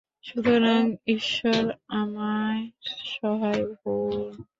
[0.23, 0.95] সুতরাং,
[1.07, 1.63] ঈশ্বর
[1.87, 2.55] আমার
[3.11, 4.43] সহায় হউন।